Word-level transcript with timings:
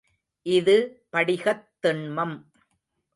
இது 0.45 1.05
படிகத் 1.11 1.69
திண்மம். 1.81 2.35